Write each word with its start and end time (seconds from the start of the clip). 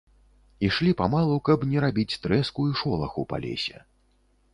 Ішлі 0.67 0.93
памалу, 1.01 1.35
каб 1.49 1.65
не 1.73 1.83
рабіць 1.85 2.19
трэску 2.23 2.65
і 2.71 2.73
шолаху 2.81 3.27
па 3.35 3.41
лесе. 3.45 3.77